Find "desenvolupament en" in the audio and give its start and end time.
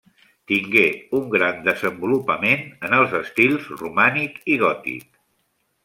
1.67-2.99